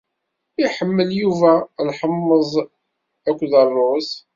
Iḥemmel 0.65 1.09
Yuba 1.21 1.51
lḥemmeẓ 1.87 2.51
akked 3.29 3.51
ṛṛuz. 3.67 4.09